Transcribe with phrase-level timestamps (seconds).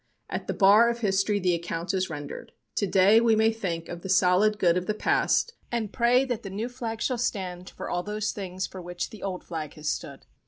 [0.31, 2.53] At the bar of history the account is rendered.
[2.73, 6.49] Today we may think of the solid good of the past, and pray that the
[6.49, 10.25] new flag shall stand for all those things for which the old flag has stood."